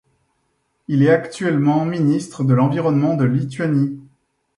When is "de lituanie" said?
3.15-4.01